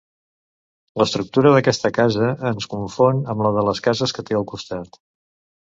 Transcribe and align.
L'estructura 1.01 1.51
d'aquesta 1.55 1.91
casa 1.99 2.31
ens 2.53 2.69
confon 2.73 3.21
amb 3.35 3.47
la 3.49 3.55
de 3.59 3.67
les 3.71 3.83
cases 3.89 4.15
que 4.19 4.29
té 4.31 4.39
al 4.41 4.49
costat. 4.55 5.03